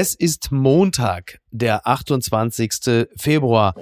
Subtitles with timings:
[0.00, 3.08] Es ist Montag, der 28.
[3.16, 3.74] Februar.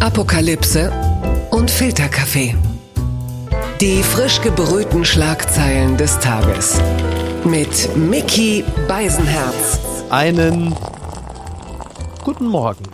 [0.00, 0.90] Apokalypse
[1.52, 2.56] und Filterkaffee.
[3.80, 6.80] Die frisch gebrühten Schlagzeilen des Tages.
[7.44, 9.78] Mit Mickey Beisenherz.
[10.10, 10.74] Einen
[12.24, 12.86] guten Morgen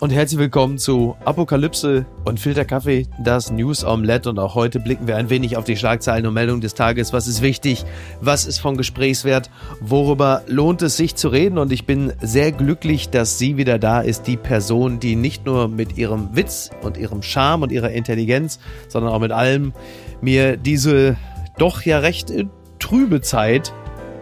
[0.00, 4.30] und herzlich willkommen zu Apokalypse und Filterkaffee, das News Omelette.
[4.30, 7.12] Und auch heute blicken wir ein wenig auf die Schlagzeilen und Meldungen des Tages.
[7.12, 7.84] Was ist wichtig?
[8.22, 9.50] Was ist von Gesprächswert?
[9.80, 11.58] Worüber lohnt es sich zu reden?
[11.58, 14.26] Und ich bin sehr glücklich, dass sie wieder da ist.
[14.26, 19.12] Die Person, die nicht nur mit ihrem Witz und ihrem Charme und ihrer Intelligenz, sondern
[19.12, 19.74] auch mit allem
[20.22, 21.18] mir diese
[21.58, 22.32] doch ja recht
[22.78, 23.74] trübe Zeit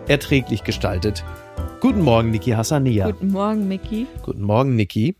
[0.08, 1.24] erträglich gestaltet.
[1.80, 3.06] Guten Morgen, Niki Hassania.
[3.06, 4.08] Guten Morgen, Mickey.
[4.24, 5.14] Guten Morgen, Niki.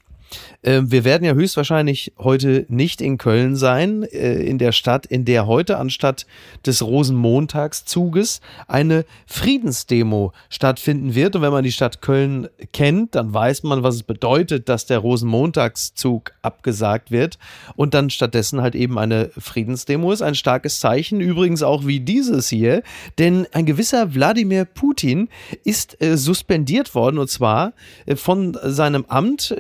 [0.63, 5.25] Ähm, wir werden ja höchstwahrscheinlich heute nicht in Köln sein, äh, in der Stadt, in
[5.25, 6.27] der heute anstatt
[6.67, 11.37] des Rosenmontagszuges eine Friedensdemo stattfinden wird.
[11.37, 14.99] Und wenn man die Stadt Köln kennt, dann weiß man, was es bedeutet, dass der
[14.99, 17.39] Rosenmontagszug abgesagt wird
[17.77, 20.23] und dann stattdessen halt eben eine Friedensdemo ist.
[20.23, 22.83] Ein starkes Zeichen, übrigens auch wie dieses hier,
[23.19, 25.29] denn ein gewisser Wladimir Putin
[25.65, 27.73] ist äh, suspendiert worden und zwar
[28.07, 29.55] äh, von seinem Amt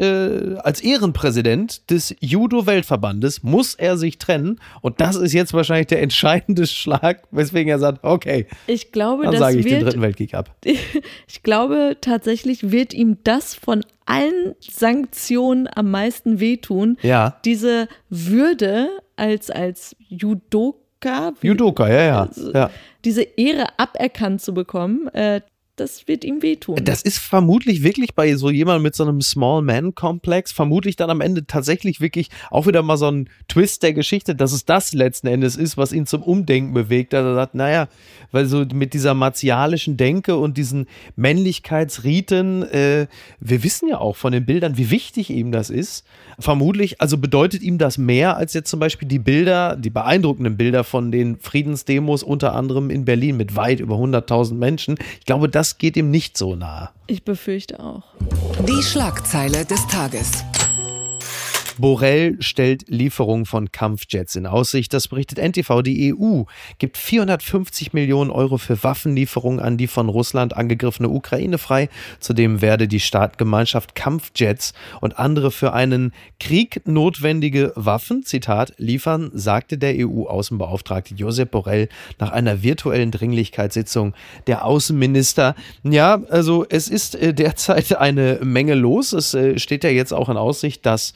[0.64, 4.60] als Ehrenpräsident des Judo-Weltverbandes muss er sich trennen.
[4.80, 9.36] Und das ist jetzt wahrscheinlich der entscheidende Schlag, weswegen er sagt, okay, ich glaube, dann
[9.36, 10.54] sage ich wird, den dritten Weltkrieg ab.
[11.26, 16.96] Ich glaube, tatsächlich wird ihm das von allen Sanktionen am meisten wehtun.
[17.02, 17.38] Ja.
[17.44, 21.32] Diese Würde als, als Judoka.
[21.42, 22.20] Judoka, ja, ja.
[22.22, 22.70] Also ja.
[23.04, 25.40] Diese Ehre aberkannt zu bekommen, äh,
[25.78, 26.76] das wird ihm wehtun.
[26.82, 31.20] Das ist vermutlich wirklich bei so jemandem mit so einem Small Man-Komplex, vermutlich dann am
[31.20, 35.26] Ende tatsächlich wirklich auch wieder mal so ein Twist der Geschichte, dass es das letzten
[35.28, 37.12] Endes ist, was ihn zum Umdenken bewegt.
[37.12, 37.88] Dass er sagt, naja,
[38.32, 43.06] weil so mit dieser martialischen Denke und diesen Männlichkeitsriten, äh,
[43.40, 46.04] wir wissen ja auch von den Bildern, wie wichtig ihm das ist.
[46.38, 50.84] Vermutlich, also bedeutet ihm das mehr als jetzt zum Beispiel die Bilder, die beeindruckenden Bilder
[50.84, 54.97] von den Friedensdemos unter anderem in Berlin mit weit über 100.000 Menschen.
[55.19, 56.88] Ich glaube, das das geht ihm nicht so nahe.
[57.08, 58.04] Ich befürchte auch.
[58.66, 60.42] Die Schlagzeile des Tages.
[61.78, 64.93] Borrell stellt Lieferung von Kampfjets in Aussicht.
[64.93, 65.83] Das berichtet NTV.
[65.83, 66.43] Die EU
[66.78, 71.89] gibt 450 Millionen Euro für Waffenlieferungen an die von Russland angegriffene Ukraine frei.
[72.21, 79.78] Zudem werde die Staatengemeinschaft Kampfjets und andere für einen Krieg notwendige Waffen, Zitat, liefern, sagte
[79.78, 84.15] der EU-Außenbeauftragte Josep Borrell nach einer virtuellen Dringlichkeitssitzung
[84.47, 85.55] der Außenminister.
[85.84, 89.12] Ja, also es ist äh, derzeit eine Menge los.
[89.12, 91.15] Es äh, steht ja jetzt auch in Aussicht, dass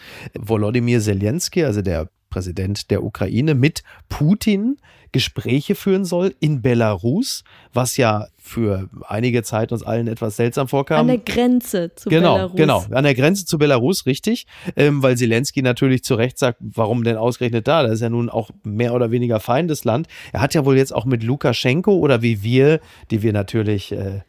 [0.52, 4.76] Volodymyr Zelensky, also der Präsident der Ukraine, mit Putin
[5.12, 11.00] Gespräche führen soll in Belarus, was ja für einige Zeit uns allen etwas seltsam vorkam.
[11.00, 12.56] An der Grenze zu genau, Belarus.
[12.56, 14.46] Genau, an der Grenze zu Belarus, richtig.
[14.76, 17.82] Ähm, weil Zelensky natürlich zu Recht sagt, warum denn ausgerechnet da?
[17.82, 20.06] Das ist ja nun auch mehr oder weniger Feindesland.
[20.32, 22.80] Er hat ja wohl jetzt auch mit Lukaschenko oder wie wir,
[23.10, 24.20] die wir natürlich äh,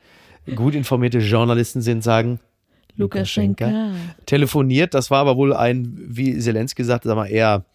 [0.56, 2.40] gut informierte Journalisten sind, sagen,
[2.96, 3.94] Lukaschenka.
[4.26, 4.94] telefoniert.
[4.94, 7.66] Das war aber wohl ein, wie Zelensky sagte, sag mal, eher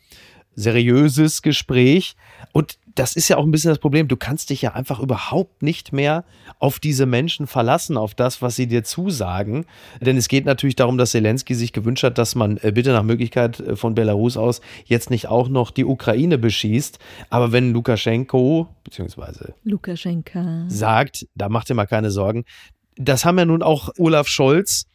[0.59, 2.17] seriöses Gespräch.
[2.53, 4.09] Und das ist ja auch ein bisschen das Problem.
[4.09, 6.25] Du kannst dich ja einfach überhaupt nicht mehr
[6.59, 9.67] auf diese Menschen verlassen, auf das, was sie dir zusagen.
[10.01, 13.05] Denn es geht natürlich darum, dass Zelensky sich gewünscht hat, dass man äh, bitte nach
[13.05, 16.99] Möglichkeit äh, von Belarus aus jetzt nicht auch noch die Ukraine beschießt.
[17.31, 22.45] Aber wenn Lukaschenko, beziehungsweise Lukaschenka sagt, da macht ihr mal keine Sorgen.
[22.97, 24.87] Das haben ja nun auch Olaf Scholz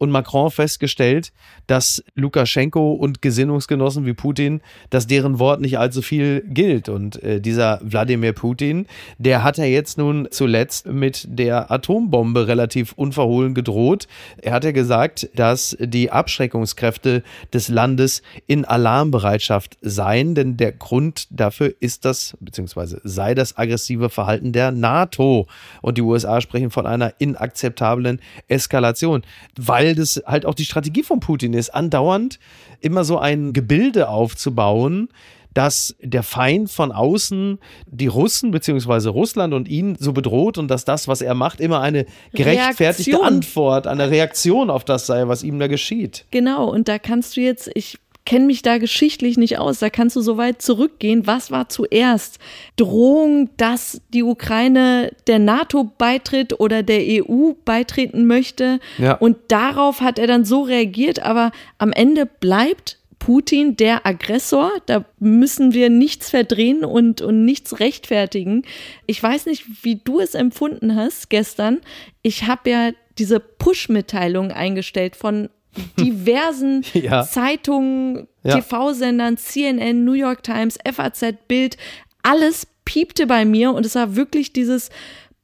[0.00, 1.30] und Macron festgestellt,
[1.66, 6.88] dass Lukaschenko und Gesinnungsgenossen wie Putin, dass deren Wort nicht allzu viel gilt.
[6.88, 8.86] Und äh, dieser Wladimir Putin,
[9.18, 14.08] der hat ja jetzt nun zuletzt mit der Atombombe relativ unverhohlen gedroht.
[14.40, 17.22] Er hat ja gesagt, dass die Abschreckungskräfte
[17.52, 24.08] des Landes in Alarmbereitschaft seien, denn der Grund dafür ist das, beziehungsweise sei das aggressive
[24.08, 25.46] Verhalten der NATO.
[25.82, 29.22] Und die USA sprechen von einer inakzeptablen Eskalation,
[29.58, 32.38] weil weil das halt auch die Strategie von Putin ist, andauernd
[32.80, 35.08] immer so ein Gebilde aufzubauen,
[35.52, 39.08] dass der Feind von außen die Russen bzw.
[39.08, 43.24] Russland und ihn so bedroht und dass das, was er macht, immer eine gerechtfertigte Reaktion.
[43.24, 46.24] Antwort, eine Reaktion auf das sei, was ihm da geschieht.
[46.30, 49.78] Genau, und da kannst du jetzt, ich kenne mich da geschichtlich nicht aus.
[49.78, 51.26] Da kannst du so weit zurückgehen.
[51.26, 52.38] Was war zuerst?
[52.76, 58.80] Drohung, dass die Ukraine der NATO beitritt oder der EU beitreten möchte.
[58.98, 59.14] Ja.
[59.14, 61.22] Und darauf hat er dann so reagiert.
[61.22, 64.72] Aber am Ende bleibt Putin der Aggressor.
[64.86, 68.64] Da müssen wir nichts verdrehen und, und nichts rechtfertigen.
[69.06, 71.80] Ich weiß nicht, wie du es empfunden hast gestern.
[72.22, 75.50] Ich habe ja diese Push-Mitteilung eingestellt von
[75.98, 77.22] diversen ja.
[77.24, 78.60] Zeitungen, ja.
[78.60, 81.76] TV-Sendern, CNN, New York Times, FAZ, Bild.
[82.22, 84.90] Alles piepte bei mir und es war wirklich dieses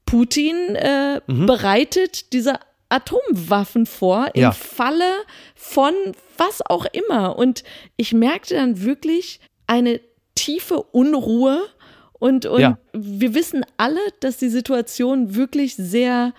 [0.04, 1.46] Putin äh, mhm.
[1.46, 2.54] bereitet diese
[2.88, 4.52] Atomwaffen vor im ja.
[4.52, 5.10] Falle
[5.54, 5.92] von
[6.38, 7.36] was auch immer.
[7.36, 7.64] Und
[7.96, 10.00] ich merkte dann wirklich eine
[10.34, 11.66] tiefe Unruhe.
[12.12, 12.78] Und, und ja.
[12.92, 16.32] wir wissen alle, dass die Situation wirklich sehr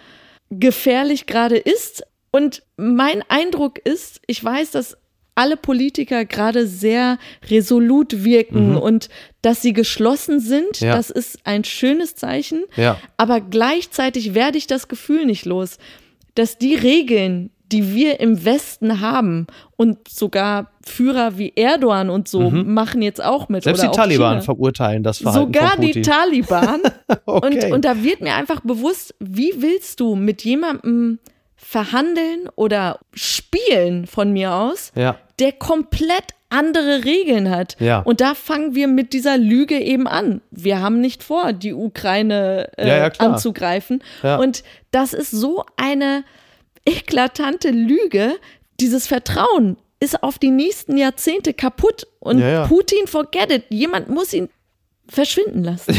[0.49, 2.03] gefährlich gerade ist.
[2.31, 4.97] Und mein Eindruck ist, ich weiß, dass
[5.37, 7.19] alle Politiker gerade sehr
[7.49, 8.77] resolut wirken mhm.
[8.77, 9.09] und
[9.43, 10.95] dass sie geschlossen sind, ja.
[10.95, 12.63] das ist ein schönes Zeichen.
[12.75, 12.97] Ja.
[13.17, 15.77] Aber gleichzeitig werde ich das Gefühl nicht los,
[16.33, 19.45] dass die Regeln, die wir im Westen haben
[19.75, 22.73] und sogar Führer wie Erdogan und so mhm.
[22.73, 23.63] machen jetzt auch mit.
[23.63, 24.41] Selbst die Taliban China.
[24.41, 26.01] verurteilen das Verhalten Sogar von Putin.
[26.01, 26.81] die Taliban.
[27.25, 27.65] okay.
[27.65, 31.19] und, und da wird mir einfach bewusst, wie willst du mit jemandem
[31.57, 35.17] verhandeln oder spielen von mir aus, ja.
[35.39, 37.75] der komplett andere Regeln hat.
[37.79, 37.99] Ja.
[37.99, 40.41] Und da fangen wir mit dieser Lüge eben an.
[40.49, 44.01] Wir haben nicht vor, die Ukraine äh, ja, anzugreifen.
[44.21, 46.23] Und das ist so eine
[46.85, 48.35] eklatante Lüge.
[48.79, 52.07] Dieses Vertrauen ist auf die nächsten Jahrzehnte kaputt.
[52.19, 53.63] Und Putin, forget it.
[53.69, 54.47] Jemand muss ihn
[55.09, 55.95] verschwinden lassen.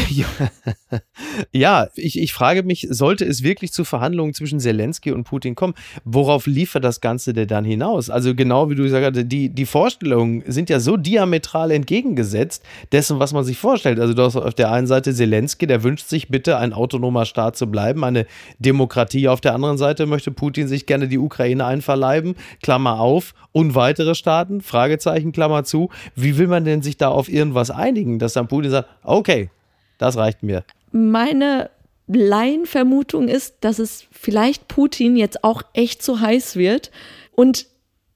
[1.51, 5.73] ja, ich, ich frage mich, sollte es wirklich zu Verhandlungen zwischen Zelensky und Putin kommen?
[6.03, 8.09] Worauf liefert das Ganze denn dann hinaus?
[8.09, 13.19] Also genau wie du gesagt hast, die, die Vorstellungen sind ja so diametral entgegengesetzt dessen,
[13.19, 13.99] was man sich vorstellt.
[13.99, 17.57] Also du hast auf der einen Seite Zelensky, der wünscht sich bitte, ein autonomer Staat
[17.57, 18.25] zu bleiben, eine
[18.59, 19.27] Demokratie.
[19.27, 24.15] Auf der anderen Seite möchte Putin sich gerne die Ukraine einverleiben, Klammer auf, und weitere
[24.15, 25.89] Staaten, Fragezeichen, Klammer zu.
[26.15, 29.49] Wie will man denn sich da auf irgendwas einigen, dass dann Putin sagt, okay,
[29.97, 30.63] das reicht mir.
[30.91, 31.69] Meine
[32.07, 36.91] Laienvermutung ist, dass es vielleicht Putin jetzt auch echt zu heiß wird
[37.31, 37.67] und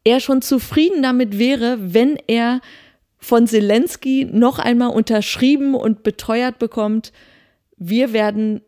[0.04, 2.60] er schon zufrieden damit wäre, wenn er
[3.20, 7.14] von Zelensky noch einmal unterschrieben und beteuert bekommt,
[7.78, 8.62] wir werden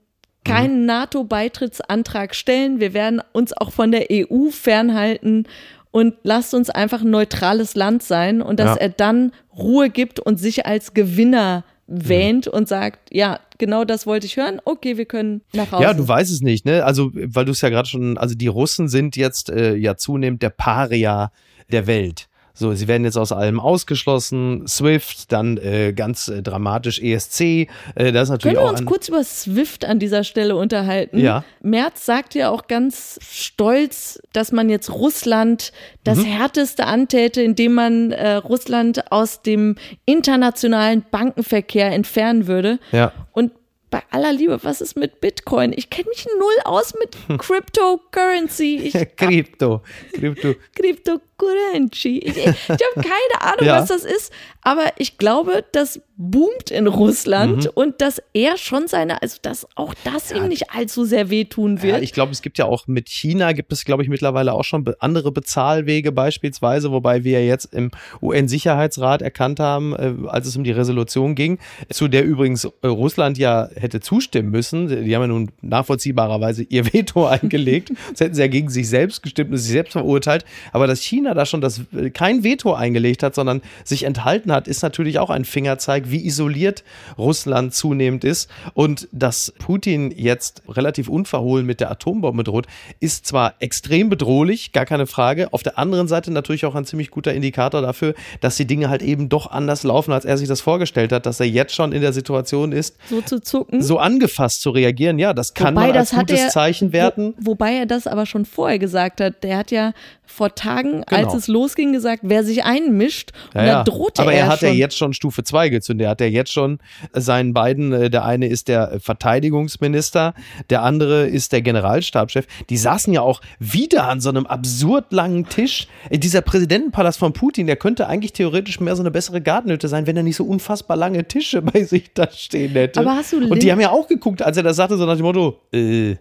[0.45, 0.85] keinen mhm.
[0.85, 5.47] NATO-Beitrittsantrag stellen, wir werden uns auch von der EU fernhalten
[5.91, 8.81] und lasst uns einfach ein neutrales Land sein und dass ja.
[8.81, 14.25] er dann Ruhe gibt und sich als Gewinner wähnt und sagt, ja, genau das wollte
[14.25, 15.83] ich hören, okay, wir können nach Hause.
[15.83, 16.83] Ja, du weißt es nicht, ne?
[16.83, 20.41] Also, weil du es ja gerade schon, also die Russen sind jetzt äh, ja zunehmend
[20.41, 21.31] der Paria
[21.71, 22.27] der Welt.
[22.57, 24.65] So, sie werden jetzt aus allem ausgeschlossen.
[24.65, 27.41] Swift, dann äh, ganz äh, dramatisch ESC.
[27.41, 31.19] Äh, das ist natürlich Können wir uns kurz über Swift an dieser Stelle unterhalten?
[31.19, 31.43] Ja.
[31.61, 35.73] Merz sagt ja auch ganz stolz, dass man jetzt Russland
[36.05, 36.23] das mhm.
[36.25, 39.75] härteste antäte, indem man äh, Russland aus dem
[40.05, 42.79] internationalen Bankenverkehr entfernen würde.
[42.93, 43.11] Ja.
[43.33, 43.51] Und
[43.95, 45.71] bei aller Liebe, was ist mit Bitcoin?
[45.73, 48.77] Ich kenne mich null aus mit Cryptocurrency.
[48.83, 49.83] Ich Krypto.
[50.13, 51.21] Krypto.
[51.37, 52.19] Cryptocurrency.
[52.19, 53.79] Ich, ich habe keine Ahnung, ja.
[53.79, 57.71] was das ist, aber ich glaube, das boomt in Russland mhm.
[57.73, 60.37] und dass er schon seine, also dass auch das ja.
[60.37, 61.97] ihm nicht allzu sehr wehtun wird.
[61.97, 64.63] Ja, ich glaube, es gibt ja auch mit China gibt es, glaube ich, mittlerweile auch
[64.63, 67.91] schon andere Bezahlwege beispielsweise, wobei wir ja jetzt im
[68.21, 71.59] UN-Sicherheitsrat erkannt haben, äh, als es um die Resolution ging,
[71.91, 74.87] zu der übrigens äh, Russland ja hätte zustimmen müssen.
[74.87, 77.91] Die haben ja nun nachvollziehbarerweise ihr Veto eingelegt.
[78.11, 80.45] Das hätten sie ja gegen sich selbst gestimmt und sich selbst verurteilt.
[80.71, 81.81] Aber dass China da schon das,
[82.13, 86.83] kein Veto eingelegt hat, sondern sich enthalten hat, ist natürlich auch ein Fingerzeig wie isoliert
[87.17, 88.49] Russland zunehmend ist.
[88.73, 92.67] Und dass Putin jetzt relativ unverhohlen mit der Atombombe droht,
[92.99, 95.51] ist zwar extrem bedrohlich, gar keine Frage.
[95.51, 99.01] Auf der anderen Seite natürlich auch ein ziemlich guter Indikator dafür, dass die Dinge halt
[99.01, 102.01] eben doch anders laufen, als er sich das vorgestellt hat, dass er jetzt schon in
[102.01, 105.17] der Situation ist, so zu zucken, so angefasst zu reagieren.
[105.17, 107.33] Ja, das kann wobei, man als gutes er, Zeichen werten.
[107.39, 109.43] Wo, wobei er das aber schon vorher gesagt hat.
[109.43, 109.93] Der hat ja
[110.25, 111.23] vor Tagen, genau.
[111.23, 113.31] als es losging, gesagt, wer sich einmischt.
[113.53, 114.43] Und ja, da drohte aber er.
[114.43, 116.05] Aber er hat ja jetzt schon Stufe 2 gezündet.
[116.05, 116.79] Er hat ja jetzt schon
[117.13, 120.33] seinen beiden, äh, der eine ist der Verteidigungsminister,
[120.69, 122.45] der andere ist der Generalstabschef.
[122.69, 125.87] Die saßen ja auch wieder an so einem absurd langen Tisch.
[126.09, 130.07] Äh, dieser Präsidentenpalast von Putin, der könnte eigentlich theoretisch mehr so eine bessere Gartenhütte sein,
[130.07, 132.99] wenn er nicht so unfassbar lange Tische bei sich da stehen hätte.
[132.99, 135.15] Aber hast du Und die haben ja auch geguckt, als er das sagte, so nach
[135.15, 136.11] dem Motto, äh,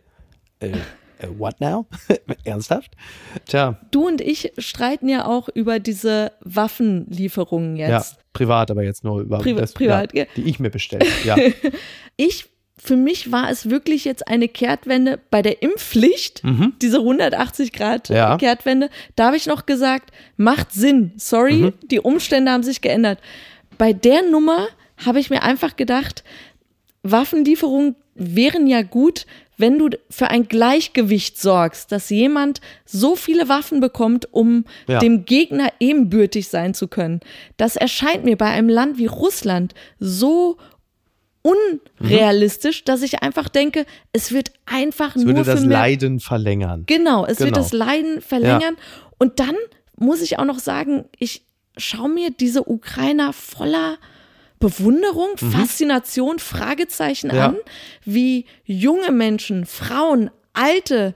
[0.61, 0.73] äh,
[1.39, 1.87] what now?
[2.45, 2.93] Ernsthaft?
[3.47, 3.79] Tja.
[3.91, 8.13] Du und ich streiten ja auch über diese Waffenlieferungen jetzt.
[8.13, 11.07] Ja, privat, aber jetzt nur über Pri das, privat, ja, die ich mir bestelle.
[11.25, 11.37] Ja.
[12.17, 16.75] ich für mich war es wirklich jetzt eine Kehrtwende bei der Impfpflicht, Mhm.
[16.83, 18.37] diese 180 Grad Ja.
[18.37, 18.91] Kehrtwende.
[19.17, 21.13] Da habe ich noch gesagt, macht Sinn.
[21.17, 21.73] Sorry, Mhm.
[21.85, 23.21] die Umstände haben sich geändert.
[23.79, 24.67] Bei der Nummer
[25.07, 26.25] habe ich mir einfach gedacht,
[27.03, 33.81] Waffenlieferungen wären ja gut, wenn du für ein Gleichgewicht sorgst, dass jemand so viele Waffen
[33.81, 34.99] bekommt, um Ja.
[34.99, 37.21] dem Gegner ebenbürtig sein zu können.
[37.57, 40.57] Das erscheint mir bei einem Land wie Russland so
[41.43, 46.21] unrealistisch, dass ich einfach denke, es wird einfach Es nur würde für das mehr Leiden
[46.21, 46.85] verlängern.
[46.87, 47.59] Genau, es wird Genau.
[47.59, 48.77] das Leiden verlängern.
[49.19, 49.55] Und dann
[49.97, 51.43] muss ich auch noch sagen, ich
[51.77, 53.99] schaue mir diese Ukrainer voller
[54.59, 57.35] Bewunderung, Faszination, Fragezeichen Mhm.
[57.37, 57.47] Ja.
[57.49, 57.57] an,
[58.05, 61.15] wie junge Menschen, Frauen, Alte,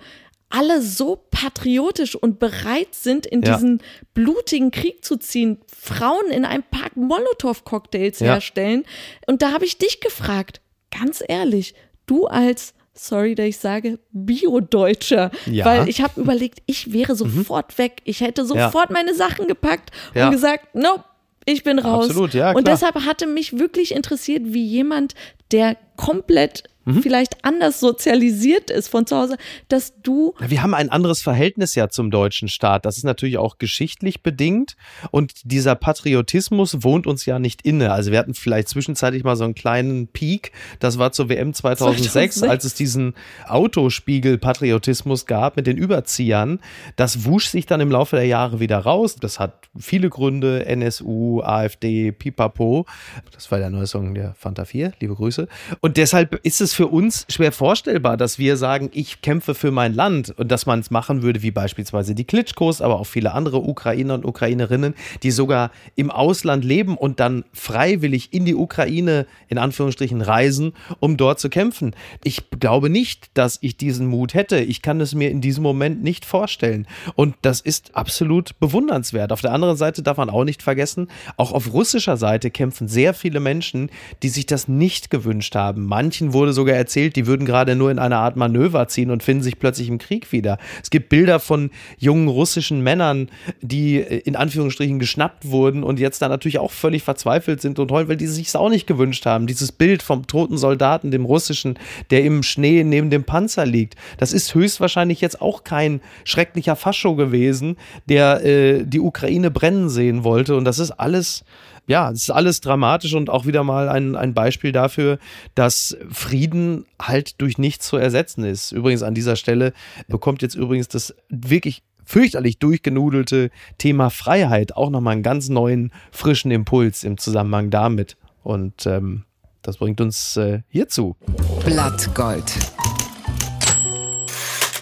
[0.50, 3.54] alle so patriotisch und bereit sind, in Ja.
[3.54, 3.82] diesen
[4.14, 8.32] blutigen Krieg zu ziehen, Frauen in einem Park Molotow-Cocktails Ja.
[8.34, 8.84] herstellen.
[9.26, 11.74] Und da habe ich dich gefragt, ganz ehrlich,
[12.06, 15.64] du als, sorry, dass ich sage, Bio-Deutscher, Ja.
[15.66, 18.00] weil ich habe überlegt, ich wäre sofort weg.
[18.04, 20.26] Ich hätte sofort meine Sachen gepackt Ja.
[20.26, 21.04] und gesagt, nope,
[21.52, 22.06] ich bin raus.
[22.06, 22.76] Absolut, ja, und klar.
[22.76, 25.14] deshalb hatte mich wirklich interessiert, wie jemand,
[25.50, 27.02] der komplett Mhm.
[27.02, 29.36] vielleicht anders sozialisiert ist von zu Hause,
[29.68, 32.86] dass du Wir haben ein anderes Verhältnis ja zum deutschen Staat.
[32.86, 34.76] Das ist natürlich auch geschichtlich bedingt.
[35.10, 37.92] Und dieser Patriotismus wohnt uns ja nicht inne.
[37.92, 40.52] Also wir hatten vielleicht zwischenzeitlich mal so einen kleinen Peak.
[40.78, 42.42] Das war zur WM 2006, 2006.
[42.42, 43.14] als es diesen
[43.46, 46.60] Autospiegel-Patriotismus gab mit den Überziehern.
[46.96, 49.16] Das wusch sich dann im Laufe der Jahre wieder raus.
[49.16, 50.64] Das hat viele Gründe.
[50.66, 52.86] NSU, AfD, Pipapo.
[53.32, 54.92] Das war der neue Song der Fanta 4.
[55.00, 55.48] Liebe Grüße.
[55.80, 59.94] Und deshalb ist es für uns schwer vorstellbar, dass wir sagen, ich kämpfe für mein
[59.94, 63.58] Land und dass man es machen würde, wie beispielsweise die Klitschkos, aber auch viele andere
[63.58, 64.94] Ukrainer und Ukrainerinnen,
[65.24, 71.16] die sogar im Ausland leben und dann freiwillig in die Ukraine in Anführungsstrichen reisen, um
[71.16, 71.96] dort zu kämpfen.
[72.22, 74.60] Ich glaube nicht, dass ich diesen Mut hätte.
[74.60, 76.86] Ich kann es mir in diesem Moment nicht vorstellen.
[77.16, 79.32] Und das ist absolut bewundernswert.
[79.32, 83.14] Auf der anderen Seite darf man auch nicht vergessen, auch auf russischer Seite kämpfen sehr
[83.14, 83.90] viele Menschen,
[84.22, 85.84] die sich das nicht gewünscht haben.
[85.84, 89.42] Manchen wurde sogar erzählt, die würden gerade nur in eine Art Manöver ziehen und finden
[89.42, 90.58] sich plötzlich im Krieg wieder.
[90.82, 96.22] Es gibt Bilder von jungen russischen Männern, die äh, in Anführungsstrichen geschnappt wurden und jetzt
[96.22, 99.26] da natürlich auch völlig verzweifelt sind und heulen, weil die sich es auch nicht gewünscht
[99.26, 99.46] haben.
[99.46, 101.78] Dieses Bild vom toten Soldaten, dem russischen,
[102.10, 107.14] der im Schnee neben dem Panzer liegt, das ist höchstwahrscheinlich jetzt auch kein schrecklicher Fascho
[107.14, 107.76] gewesen,
[108.08, 110.56] der äh, die Ukraine brennen sehen wollte.
[110.56, 111.44] Und das ist alles
[111.88, 115.18] ja, es ist alles dramatisch und auch wieder mal ein, ein Beispiel dafür,
[115.54, 118.72] dass Frieden halt durch nichts zu ersetzen ist.
[118.72, 119.72] Übrigens an dieser Stelle
[120.06, 126.50] bekommt jetzt übrigens das wirklich fürchterlich durchgenudelte Thema Freiheit auch nochmal einen ganz neuen, frischen
[126.50, 128.16] Impuls im Zusammenhang damit.
[128.42, 129.24] Und ähm,
[129.62, 131.16] das bringt uns äh, hierzu.
[131.64, 132.54] Blattgold.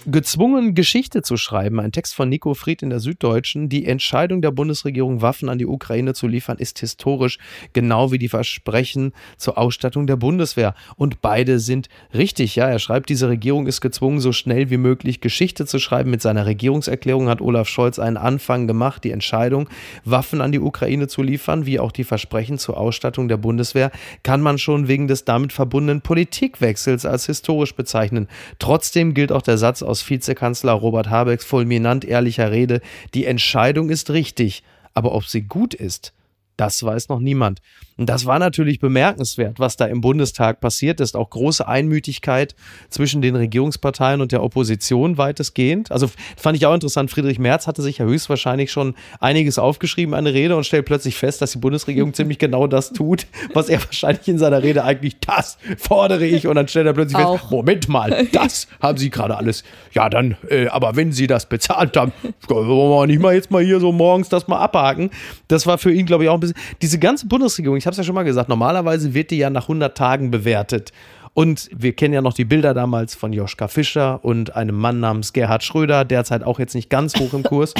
[0.06, 1.80] Gezwungen, Geschichte zu schreiben.
[1.80, 3.68] Ein Text von Nico Fried in der Süddeutschen.
[3.68, 7.38] Die Entscheidung der Bundesregierung, Waffen an die Ukraine zu liefern, ist historisch,
[7.72, 10.74] genau wie die Versprechen zur Ausstattung der Bundeswehr.
[10.96, 12.54] Und beide sind richtig.
[12.54, 16.10] Ja, er schreibt, diese Regierung ist gezwungen, so schnell wie möglich Geschichte zu schreiben.
[16.10, 19.02] Mit seiner Regierungserklärung hat Olaf Scholz einen Anfang gemacht.
[19.02, 19.68] Die Entscheidung,
[20.04, 23.90] Waffen an die Ukraine zu liefern, wie auch die Versprechen zur Ausstattung der Bundeswehr,
[24.22, 28.28] kann man schon wegen des damit verbundenen Politikwechsels als historisch bezeichnen.
[28.60, 32.80] Trotzdem gilt auch der Satz aus Vizekanzler Robert Habecks fulminant ehrlicher Rede,
[33.14, 34.62] die Entscheidung ist richtig,
[34.94, 36.12] aber ob sie gut ist,
[36.56, 37.60] das weiß noch niemand.
[37.98, 41.16] Und das war natürlich bemerkenswert, was da im Bundestag passiert ist.
[41.16, 42.54] Auch große Einmütigkeit
[42.90, 45.90] zwischen den Regierungsparteien und der Opposition weitestgehend.
[45.90, 47.10] Also fand ich auch interessant.
[47.10, 51.40] Friedrich Merz hatte sich ja höchstwahrscheinlich schon einiges aufgeschrieben, eine Rede, und stellt plötzlich fest,
[51.40, 55.58] dass die Bundesregierung ziemlich genau das tut, was er wahrscheinlich in seiner Rede eigentlich, das
[55.78, 56.46] fordere ich.
[56.46, 57.40] Und dann stellt er plötzlich Auch.
[57.40, 59.64] fest, Moment mal, das haben Sie gerade alles.
[59.92, 62.12] Ja, dann, äh, aber wenn Sie das bezahlt haben,
[62.48, 65.10] wollen wir nicht mal jetzt mal hier so morgens das mal abhaken.
[65.48, 66.45] Das war für ihn, glaube ich, auch ein bisschen.
[66.82, 69.64] Diese ganze Bundesregierung, ich habe es ja schon mal gesagt, normalerweise wird die ja nach
[69.64, 70.92] 100 Tagen bewertet.
[71.34, 75.34] Und wir kennen ja noch die Bilder damals von Joschka Fischer und einem Mann namens
[75.34, 77.74] Gerhard Schröder, derzeit auch jetzt nicht ganz hoch im Kurs,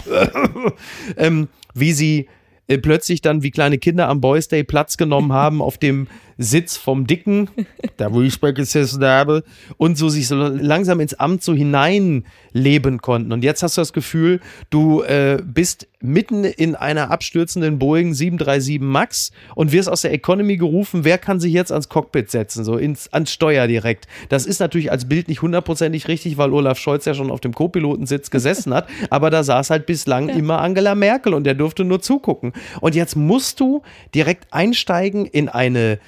[1.16, 2.28] ähm, wie sie
[2.68, 6.06] äh, plötzlich dann wie kleine Kinder am Boys Day Platz genommen haben auf dem
[6.38, 7.49] Sitz vom Dicken,
[7.99, 9.45] der habe,
[9.76, 13.33] und so sich so langsam ins Amt so hineinleben konnten.
[13.33, 14.40] Und jetzt hast du das Gefühl,
[14.71, 20.57] du äh, bist mitten in einer abstürzenden Boeing 737 MAX und wirst aus der Economy
[20.57, 24.07] gerufen, wer kann sich jetzt ans Cockpit setzen, so ins, ans Steuer direkt.
[24.28, 27.55] Das ist natürlich als Bild nicht hundertprozentig richtig, weil Olaf Scholz ja schon auf dem
[27.55, 32.00] Co-Pilotensitz gesessen hat, aber da saß halt bislang immer Angela Merkel und der durfte nur
[32.00, 32.52] zugucken.
[32.81, 33.83] Und jetzt musst du
[34.14, 35.99] direkt einsteigen in eine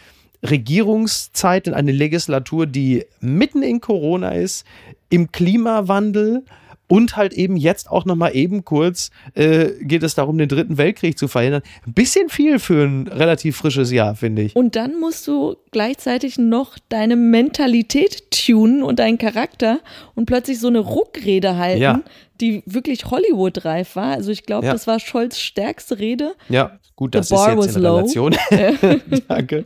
[0.43, 4.65] Regierungszeit, in eine Legislatur, die mitten in Corona ist,
[5.11, 6.45] im Klimawandel
[6.89, 11.19] und halt eben jetzt auch nochmal eben kurz äh, geht es darum, den dritten Weltkrieg
[11.19, 11.63] zu verhindern.
[11.87, 14.57] Ein bisschen viel für ein relativ frisches Jahr, finde ich.
[14.57, 19.81] Und dann musst du gleichzeitig noch deine Mentalität tunen und deinen Charakter
[20.15, 22.01] und plötzlich so eine Ruckrede halten, Ja.
[22.41, 24.13] Die wirklich Hollywood-reif war.
[24.13, 24.73] Also ich glaube, Ja.
[24.73, 26.35] das war Scholz stärkste Rede.
[26.49, 27.85] Ja, gut, das ist jetzt in.
[27.85, 28.37] Relation.
[29.29, 29.65] Danke.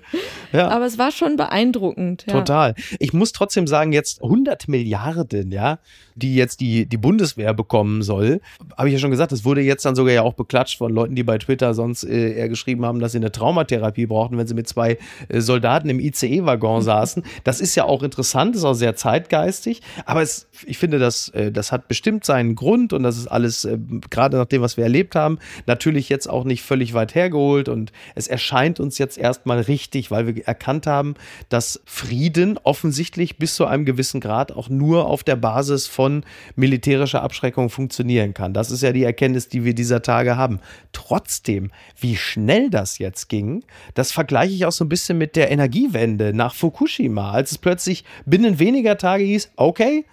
[0.52, 0.68] Ja.
[0.68, 2.24] Aber es war schon beeindruckend.
[2.26, 2.34] Ja.
[2.34, 2.74] Total.
[2.98, 5.78] Ich muss trotzdem sagen, jetzt 100 Milliarden, ja,
[6.14, 8.40] die jetzt die, die Bundeswehr bekommen soll.
[8.76, 11.14] Habe ich ja schon gesagt, das wurde jetzt dann sogar ja auch beklatscht von Leuten,
[11.14, 14.54] die bei Twitter sonst äh, eher geschrieben haben, dass sie eine Traumatherapie brauchten, wenn sie
[14.54, 14.98] mit zwei
[15.28, 17.22] äh, Soldaten im ICE-Waggon saßen.
[17.44, 19.80] Das ist ja auch interessant, ist auch sehr zeitgeistig.
[20.04, 23.64] Aber es, ich finde, das, äh, das hat bestimmt seinen Grund und das ist alles,
[23.64, 23.78] äh,
[24.10, 27.92] gerade nach dem, was wir erlebt haben, natürlich jetzt auch nicht völlig weit hergeholt und
[28.14, 31.14] es erscheint uns jetzt erstmal richtig, weil wir erkannt haben,
[31.48, 36.24] dass Frieden offensichtlich bis zu einem gewissen Grad auch nur auf der Basis von
[36.56, 38.54] militärischer Abschreckung funktionieren kann.
[38.54, 40.60] Das ist ja die Erkenntnis, die wir dieser Tage haben.
[40.92, 43.64] Trotzdem, wie schnell das jetzt ging,
[43.94, 48.04] das vergleiche ich auch so ein bisschen mit der Energiewende nach Fukushima, als es plötzlich
[48.26, 50.04] binnen weniger Tage hieß, okay,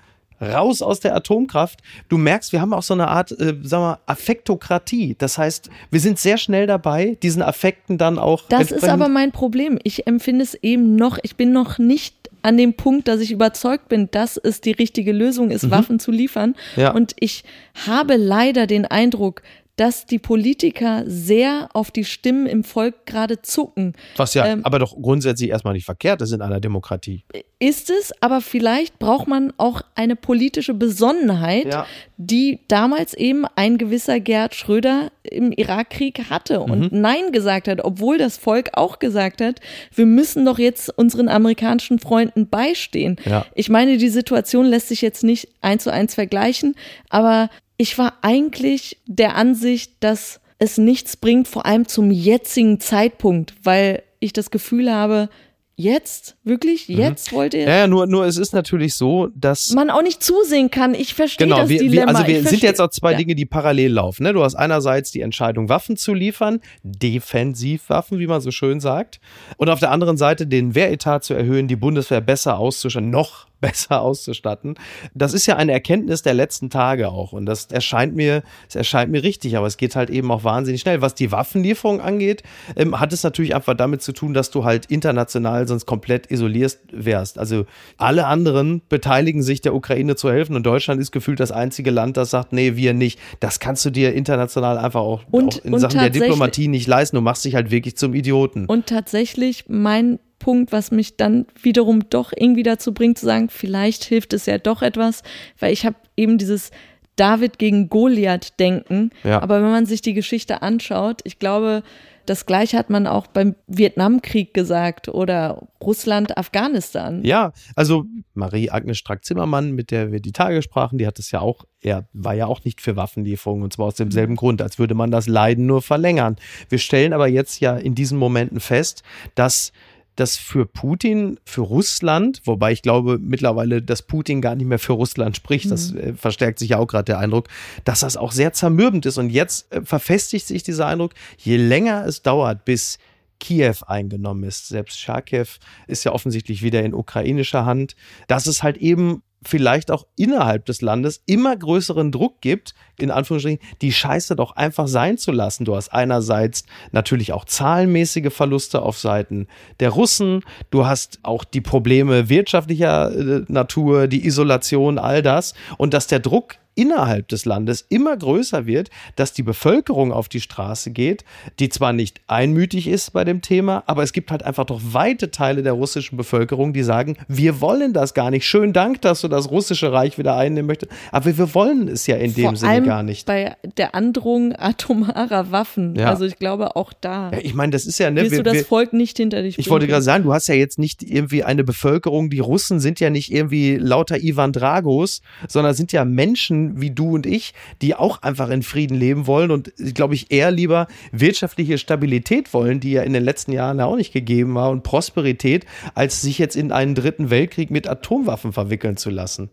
[0.42, 1.80] raus aus der Atomkraft.
[2.08, 5.16] Du merkst, wir haben auch so eine Art, äh, sagen wir, Affektokratie.
[5.18, 8.44] Das heißt, wir sind sehr schnell dabei, diesen Affekten dann auch.
[8.50, 9.80] Das ist aber mein Problem.
[9.84, 13.90] Ich empfinde es eben noch, ich bin noch nicht an dem Punkt, dass ich überzeugt
[13.90, 16.56] bin, dass es die richtige Lösung ist, Waffen zu liefern.
[16.76, 16.82] Mhm.
[16.82, 16.92] Ja.
[16.92, 17.44] Und ich
[17.86, 19.42] habe leider den Eindruck,
[19.80, 23.94] dass die Politiker sehr auf die Stimmen im Volk gerade zucken.
[24.18, 27.24] Was ja ähm, aber doch grundsätzlich erstmal nicht verkehrt ist in einer Demokratie.
[27.60, 31.86] Ist es, aber vielleicht braucht man auch eine politische Besonnenheit, Ja.
[32.18, 37.02] die damals eben ein gewisser Gerhard Schröder im Irakkrieg hatte und Mhm.
[37.02, 39.62] Nein gesagt hat, obwohl das Volk auch gesagt hat,
[39.96, 43.16] wir müssen doch jetzt unseren amerikanischen Freunden beistehen.
[43.26, 43.46] Ja.
[43.56, 46.76] Ich meine, die Situation lässt sich jetzt nicht eins zu eins vergleichen,
[47.10, 47.50] aber
[47.82, 54.04] ich war eigentlich der Ansicht, dass es nichts bringt, vor allem zum jetzigen Zeitpunkt, weil
[54.20, 55.30] ich das Gefühl habe,
[55.78, 57.68] jetzt, wirklich, jetzt wollt ihr Mhm.
[57.70, 59.70] Ja, ja, nur, nur es ist natürlich so, dass.
[59.72, 60.94] man auch nicht zusehen kann.
[60.94, 62.12] Ich verstehe Genau, das wir, wir, Dilemma.
[62.12, 63.18] also wir sind jetzt auch zwei Ja.
[63.18, 64.24] Dinge, die parallel laufen.
[64.24, 64.34] Ne?
[64.34, 69.22] Du hast einerseits die Entscheidung, Waffen zu liefern, Defensivwaffen, wie man so schön sagt,
[69.56, 74.02] und auf der anderen Seite den Wehretat zu erhöhen, die Bundeswehr besser auszustatten, noch besser
[74.02, 74.76] auszustatten.
[75.14, 79.12] Das ist ja eine Erkenntnis der letzten Tage auch und das erscheint mir, es erscheint
[79.12, 81.02] mir richtig, aber es geht halt eben auch wahnsinnig schnell.
[81.02, 82.44] Was die Waffenlieferung angeht,
[82.76, 86.78] ähm, hat es natürlich einfach damit zu tun, dass du halt international sonst komplett isoliert
[86.92, 87.38] wärst.
[87.38, 87.66] Also
[87.98, 92.18] alle anderen beteiligen sich der Ukraine zu helfen und Deutschland ist gefühlt das einzige Land,
[92.18, 93.20] das sagt, nee, wir nicht.
[93.40, 97.16] Das kannst du dir international einfach auch, Und- auch in Sachen der Diplomatie nicht leisten.
[97.16, 98.66] Du machst dich halt wirklich zum Idioten.
[98.66, 104.04] Und tatsächlich mein Punkt, was mich dann wiederum doch irgendwie dazu bringt zu sagen, vielleicht
[104.04, 105.22] hilft es ja doch etwas,
[105.60, 106.72] weil ich habe eben dieses
[107.16, 109.12] David gegen Goliath denken.
[109.24, 109.42] Ja.
[109.42, 111.84] Aber wenn man sich die Geschichte anschaut, ich glaube,
[112.30, 117.24] das gleiche hat man auch beim Vietnamkrieg gesagt oder Russland, Afghanistan.
[117.24, 121.66] Ja, also Marie-Agnes Strack-Zimmermann, mit der wir die Tage sprachen, die hat es ja auch,
[121.82, 125.10] er war ja auch nicht für Waffenlieferungen und zwar aus demselben Grund, als würde man
[125.10, 126.36] das Leiden nur verlängern.
[126.70, 129.02] Wir stellen aber jetzt ja in diesen Momenten fest,
[129.34, 129.72] dass
[130.20, 134.94] das für Putin, für Russland, wobei ich glaube mittlerweile, dass Putin gar nicht mehr für
[134.94, 137.48] Russland spricht, das äh, verstärkt sich ja auch gerade der Eindruck,
[137.84, 139.18] dass das auch sehr zermürbend ist.
[139.18, 143.00] Und jetzt äh, verfestigt sich dieser Eindruck, je länger es dauert, bis
[143.40, 145.48] Kiew eingenommen ist, selbst Charkiw
[145.88, 147.96] ist ja offensichtlich wieder in ukrainischer Hand,
[148.28, 153.60] dass es halt eben vielleicht auch innerhalb des Landes immer größeren Druck gibt, in Anführungsstrichen,
[153.82, 155.66] die Scheiße doch einfach sein zu lassen.
[155.66, 159.48] Du hast einerseits natürlich auch zahlenmäßige Verluste auf Seiten
[159.80, 165.94] der Russen, du hast auch die Probleme wirtschaftlicher äh, Natur, die Isolation, all das und
[165.94, 170.92] dass der Druck innerhalb des Landes immer größer wird, dass die Bevölkerung auf die Straße
[170.92, 171.26] geht,
[171.60, 175.30] die zwar nicht einmütig ist bei dem Thema, aber es gibt halt einfach doch weite
[175.30, 178.46] Teile der russischen Bevölkerung, die sagen, wir wollen das gar nicht.
[178.46, 182.16] Schönen Dank, dass du das russische Reich wieder einnehmen möchtest, aber wir wollen es ja
[182.16, 183.26] in dem Vor Sinne gar nicht.
[183.26, 185.96] bei der Androhung atomarer Waffen.
[185.96, 186.08] Ja.
[186.10, 188.54] Also ich glaube auch da Ja, ich meine, das ist ja, ne, wir, du das
[188.54, 189.92] wir, Volk nicht hinter dich Ich bringen wollte können.
[189.92, 193.34] gerade sagen, du hast ja jetzt nicht irgendwie eine Bevölkerung, die Russen sind ja nicht
[193.34, 198.50] irgendwie lauter Ivan Dragos, sondern sind ja Menschen wie du und ich, die auch einfach
[198.50, 203.14] in Frieden leben wollen und, glaube ich, eher lieber wirtschaftliche Stabilität wollen, die ja in
[203.14, 206.96] den letzten Jahren ja auch nicht gegeben war und Prosperität, als sich jetzt in einen
[206.96, 209.50] dritten Weltkrieg mit Atomwaffen verwickeln zu lassen.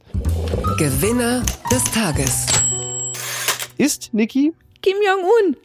[0.79, 2.47] Gewinner des Tages.
[3.79, 4.53] Ist, Niki?
[4.83, 5.57] Kim Jong-un.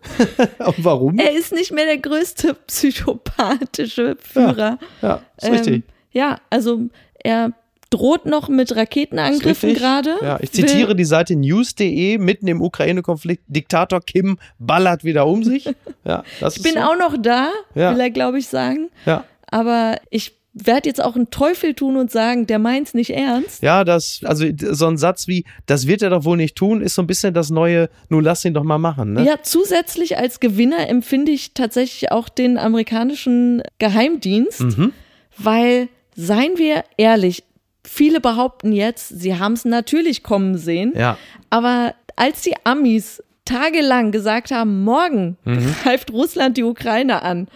[0.65, 1.19] Und warum?
[1.19, 4.79] Er ist nicht mehr der größte psychopathische Führer.
[5.01, 5.75] ja, ist richtig.
[5.75, 6.89] Ähm, ja, also
[7.23, 7.53] er
[7.91, 10.15] droht noch mit Raketenangriffen gerade.
[10.21, 15.69] Ja, ich zitiere die Seite news.de, mitten im Ukraine-Konflikt, Diktator Kim ballert wieder um sich.
[16.04, 16.80] Ja, Ich bin so.
[16.80, 17.93] auch noch da, Ja.
[17.93, 18.89] will er, glaube ich, sagen.
[19.06, 19.23] Ja.
[19.45, 23.62] Aber ich werde jetzt auch einen Teufel tun und sagen, der meint's nicht ernst.
[23.62, 26.95] Ja, das, also so ein Satz wie, das wird er doch wohl nicht tun, ist
[26.95, 29.13] so ein bisschen das neue, nun lass ihn doch mal machen.
[29.13, 29.25] Ne?
[29.25, 34.91] Ja, zusätzlich als Gewinner empfinde ich tatsächlich auch den amerikanischen Geheimdienst, Mhm.
[35.38, 37.43] weil, seien wir ehrlich,
[37.85, 41.17] viele behaupten jetzt, sie haben es natürlich kommen sehen, Ja.
[41.49, 45.75] aber als die Amis tagelang gesagt haben, morgen Mhm.
[45.83, 47.47] greift Russland die Ukraine an,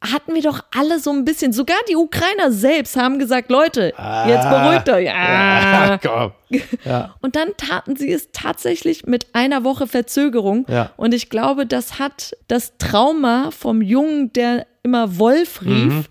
[0.00, 3.92] hatten wir doch alle so ein bisschen, sogar die Ukrainer selbst haben gesagt, Leute,
[4.26, 5.10] jetzt beruhigt euch.
[5.10, 5.98] Ah.
[6.04, 6.32] Ja.
[6.84, 7.14] Ja.
[7.22, 10.64] Und dann taten sie es tatsächlich mit einer Woche Verzögerung.
[10.68, 10.90] Ja.
[10.96, 16.08] Und ich glaube, das hat das Trauma vom Jungen, der immer Wolf rief,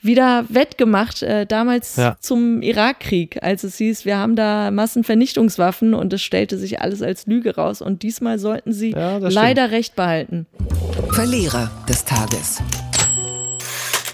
[0.00, 1.96] wieder wettgemacht, äh, damals.
[1.96, 2.16] Ja.
[2.20, 7.26] zum Irakkrieg, als es hieß, wir haben da Massenvernichtungswaffen und es stellte sich alles als
[7.26, 7.82] Lüge raus.
[7.82, 10.46] Und diesmal sollten sie Ja, leider recht behalten.
[11.10, 12.62] Verlierer des Tages.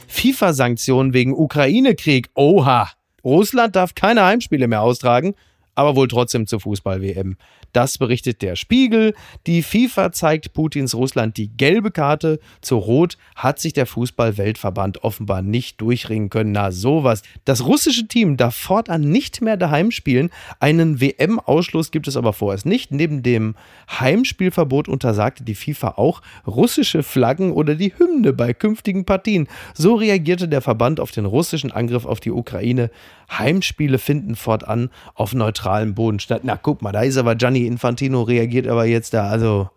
[0.09, 2.31] FIFA-Sanktionen wegen Ukraine-Krieg.
[2.35, 2.89] Oha.
[3.23, 5.35] Russland darf keine Heimspiele mehr austragen,
[5.75, 7.37] aber wohl trotzdem zur Fußball-WM.
[7.75, 9.15] Das berichtet der Spiegel.
[9.49, 12.39] Die FIFA zeigt Putins Russland die gelbe Karte.
[12.61, 16.53] Zu Rot hat sich der Fußball-Weltverband offenbar nicht durchringen können.
[16.53, 17.23] Na, sowas.
[17.45, 20.31] Das russische Team darf fortan nicht mehr daheim spielen.
[20.61, 22.93] Einen WM-Ausschluss gibt es aber vorerst nicht.
[22.93, 23.57] Neben dem
[23.91, 29.49] Heimspielverbot untersagte die FIFA auch russische Flaggen oder die Hymne bei künftigen Partien.
[29.75, 32.91] So reagierte der Verband auf den russischen Angriff auf die Ukraine.
[33.37, 36.43] Heimspiele finden fortan auf neutralem Boden statt.
[36.45, 39.29] Na, guck mal, da ist aber Gianni Infantino reagiert aber jetzt da.
[39.29, 39.69] Also,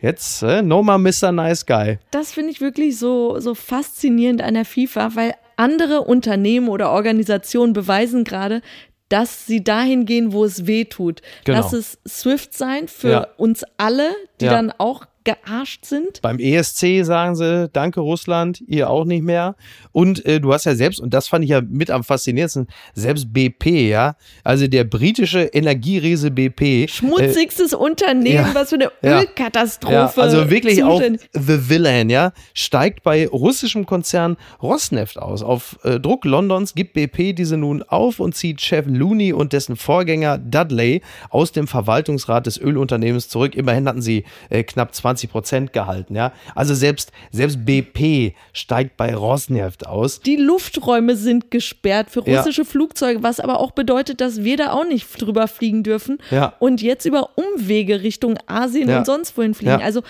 [0.00, 1.32] jetzt, äh, no more Mr.
[1.32, 1.98] Nice Guy.
[2.10, 7.72] Das finde ich wirklich so, so faszinierend an der FIFA, weil andere Unternehmen oder Organisationen
[7.72, 8.60] beweisen gerade,
[9.08, 11.22] dass sie dahin gehen, wo es weh tut.
[11.44, 11.58] Genau.
[11.58, 13.26] Lass es Swift sein für Ja.
[13.36, 14.50] uns alle, die Ja.
[14.52, 16.22] dann auch gearscht sind.
[16.22, 19.56] Beim ESC sagen sie, danke Russland, ihr auch nicht mehr.
[19.92, 23.32] Und äh, du hast ja selbst, und das fand ich ja mit am faszinierendsten, selbst
[23.32, 26.62] BP, ja, also der britische Energieriese BP.
[26.84, 28.54] Äh, Schmutzigstes Unternehmen, ja.
[28.54, 29.20] was für eine Ja.
[29.20, 29.92] Ölkatastrophe.
[29.94, 31.22] ja, also wirklich zuständig.
[31.34, 35.42] auch The Villain, ja, steigt bei russischem Konzern Rosneft aus.
[35.42, 39.74] Auf äh, Druck Londons gibt BP diese nun auf und zieht Chef Looney und dessen
[39.74, 43.56] Vorgänger Dudley aus dem Verwaltungsrat des Ölunternehmens zurück.
[43.56, 46.32] Immerhin hatten sie äh, knapp 20 Prozent gehalten, ja.
[46.54, 50.20] Also selbst, selbst BP steigt bei Rosneft aus.
[50.20, 52.38] Die Lufträume sind gesperrt für Ja.
[52.38, 56.52] russische Flugzeuge, was aber auch bedeutet, dass wir da auch nicht drüber fliegen dürfen Ja.
[56.58, 58.98] und jetzt über Umwege Richtung Asien Ja.
[58.98, 59.78] und sonst wohin fliegen.
[59.80, 59.84] Ja.
[59.86, 60.02] Also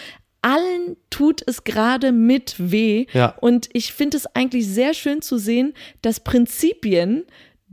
[0.43, 3.07] allen tut es gerade mit weh.
[3.13, 3.35] Ja.
[3.41, 7.25] Und ich finde es eigentlich sehr schön zu sehen, dass Prinzipien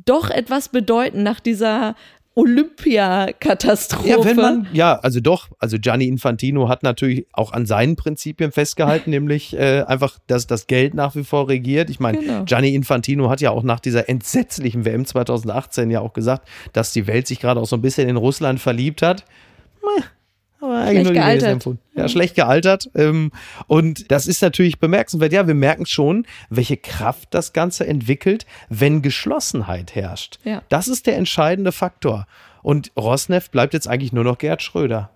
[0.06, 1.96] doch etwas bedeuten nach dieser
[2.36, 4.10] Olympiakatastrophe.
[4.10, 8.52] Ja, wenn man, ja, also doch, also Gianni Infantino hat natürlich auch an seinen Prinzipien
[8.52, 11.90] festgehalten, nämlich äh, einfach, dass das Geld nach wie vor regiert.
[11.90, 12.44] Ich meine, Genau.
[12.46, 17.08] Gianni Infantino hat ja auch nach dieser entsetzlichen WM 2018 ja auch gesagt, dass die
[17.08, 19.26] Welt sich gerade auch so ein bisschen in Russland verliebt hat.
[19.82, 20.04] Meh,
[20.64, 21.52] Aber eigentlich Schlecht gealtert.
[21.52, 21.80] Empfunden.
[21.96, 22.90] Ja, schlecht gealtert.
[23.68, 25.34] Und das ist natürlich bemerkenswert.
[25.34, 30.40] Ja, wir merken schon, welche Kraft das Ganze entwickelt, wenn Geschlossenheit herrscht.
[30.44, 30.62] Ja.
[30.70, 32.28] Das ist der entscheidende Faktor.
[32.62, 35.10] Und Rosneft bleibt jetzt eigentlich nur noch Gerd Schröder.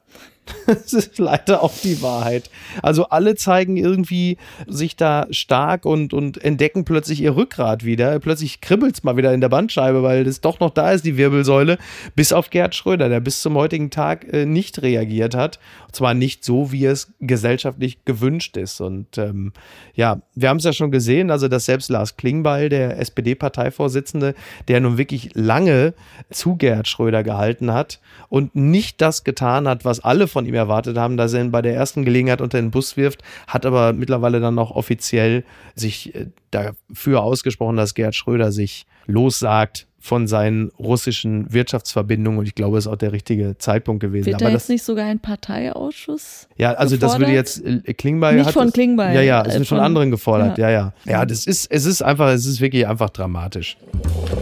[0.66, 2.50] Das ist leider auch die Wahrheit.
[2.82, 8.20] Also alle zeigen irgendwie sich da stark und, und entdecken plötzlich ihr Rückgrat wieder.
[8.20, 11.18] Plötzlich kribbelt es mal wieder in der Bandscheibe, weil das doch noch da ist, die
[11.18, 11.78] Wirbelsäule.
[12.16, 15.60] Bis auf Gerd Schröder, der bis zum heutigen Tag äh, nicht reagiert hat.
[15.88, 18.82] Und zwar nicht so, wie es gesellschaftlich gewünscht ist.
[18.82, 19.54] Und ähm,
[19.94, 24.36] ja, wir haben es ja schon gesehen, also dass selbst Lars Klingbeil, der SPD-Parteivorsitzende,
[24.68, 25.94] der nun wirklich lange
[26.30, 30.98] zu Gerd Schröder gehalten hat und nicht das getan hat, was alle von ihm erwartet
[30.98, 34.40] haben, dass er ihn bei der ersten Gelegenheit unter den Bus wirft, hat aber mittlerweile
[34.40, 35.44] dann auch offiziell
[35.76, 42.56] sich äh, dafür ausgesprochen, dass Gerd Schröder sich lossagt von seinen russischen Wirtschaftsverbindungen und ich
[42.56, 44.28] glaube, es ist auch der richtige Zeitpunkt gewesen.
[44.28, 46.48] Wird aber da das, jetzt nicht sogar ein Parteiausschuss?
[46.58, 47.66] ja, also das würde gefordert?
[47.66, 50.12] jetzt äh, Klingbeil Nicht hat von Klingbeil, Ja, ja, es äh, wird von von- anderen
[50.12, 50.58] gefordert.
[50.58, 50.70] ja.
[50.70, 51.12] Ja, ja.
[51.12, 53.76] Ja, das ist es ist einfach, es ist wirklich einfach dramatisch.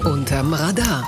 [0.04, 1.04] Unterm Radar.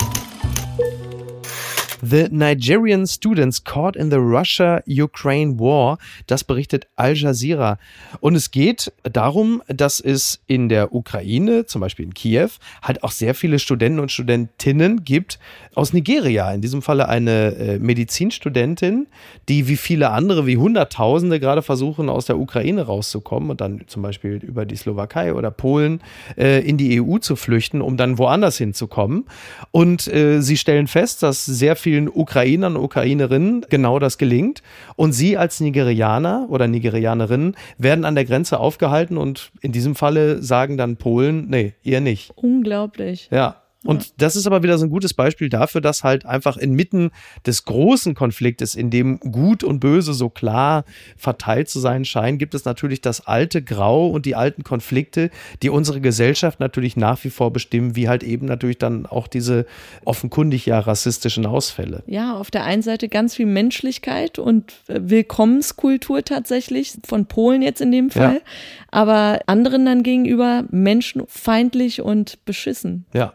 [2.10, 5.98] The Nigerian Students Caught in the Russia-Ukraine War.
[6.28, 7.80] Das berichtet Al Jazeera.
[8.22, 12.50] Und es geht darum, dass es in der Ukraine, zum Beispiel in Kiew,
[12.82, 15.40] halt auch sehr viele Studenten und Studentinnen gibt
[15.76, 16.52] aus Nigeria.
[16.54, 19.08] In diesem Falle eine äh, Medizinstudentin,
[19.50, 24.02] die wie viele andere, wie Hunderttausende gerade versuchen, aus der Ukraine rauszukommen und dann zum
[24.02, 26.02] Beispiel über die Slowakei oder Polen
[26.38, 29.26] äh, in die EU zu flüchten, um dann woanders hinzukommen.
[29.72, 34.62] Und äh, sie stellen fest, dass sehr vielen Ukrainern und Ukrainerinnen genau das gelingt.
[34.96, 40.44] Und sie als Nigerianer oder Nigerianerinnen werden an der Grenze aufgehalten und in diesem Falle
[40.44, 42.32] sagen dann Polen, nee, ihr nicht.
[42.36, 43.30] Unglaublich.
[43.32, 43.64] Ja.
[43.84, 47.12] Und das ist aber wieder so ein gutes Beispiel dafür, dass halt einfach inmitten
[47.46, 50.84] des großen Konfliktes, in dem Gut und Böse so klar
[51.16, 55.30] verteilt zu sein scheinen, gibt es natürlich das alte Grau und die alten Konflikte,
[55.62, 59.66] die unsere Gesellschaft natürlich nach wie vor bestimmen, wie halt eben natürlich dann auch diese
[60.06, 62.04] offenkundig ja rassistischen Ausfälle.
[62.08, 67.92] Ja, auf der einen Seite ganz viel Menschlichkeit und Willkommenskultur tatsächlich, von Polen jetzt in
[67.92, 68.42] dem Fall, ja.
[68.90, 73.06] aber anderen dann gegenüber menschenfeindlich und beschissen.
[73.14, 73.34] Ja.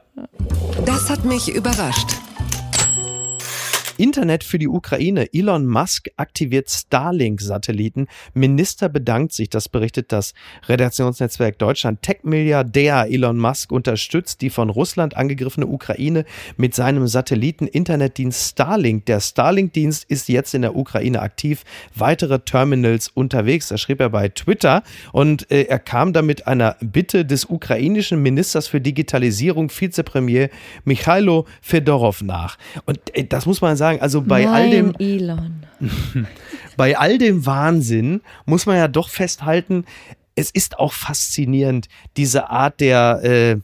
[0.85, 2.22] Das hat mich überrascht.
[4.03, 5.33] Internet für die Ukraine.
[5.33, 8.09] Elon Musk aktiviert Starlink-Satelliten.
[8.35, 9.49] Minister bedankt sich.
[9.49, 10.35] Das berichtet das
[10.67, 12.03] Redaktionsnetzwerk Deutschland.
[12.03, 16.25] Tech-Milliardär Elon Musk unterstützt die von Russland angegriffene Ukraine
[16.57, 19.07] mit seinem Satelliten-Internetdienst Starlink.
[19.07, 21.63] Der Starlink-Dienst ist jetzt in der Ukraine aktiv.
[21.95, 23.69] Weitere Terminals unterwegs.
[23.69, 24.83] Das schrieb er bei Twitter.
[25.13, 30.51] Und äh, er kam damit einer Bitte des ukrainischen Ministers für Digitalisierung, Vizepremier
[30.85, 32.59] Michailo Fedorov nach.
[32.85, 35.67] Und äh, das muss man sagen, sagen, also bei Nein, all dem Elon.
[36.77, 39.85] bei all dem Wahnsinn muss man ja doch festhalten,
[40.35, 43.57] es ist auch faszinierend, diese Art der äh,